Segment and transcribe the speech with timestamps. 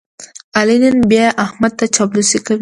[0.57, 2.59] علي نن بیا احمد ته چاپلوسي کوي.